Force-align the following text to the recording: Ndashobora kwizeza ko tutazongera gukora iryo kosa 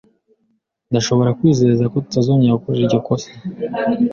Ndashobora 0.89 1.35
kwizeza 1.37 1.83
ko 1.91 1.97
tutazongera 2.03 2.57
gukora 2.59 2.77
iryo 2.83 2.99
kosa 3.07 3.29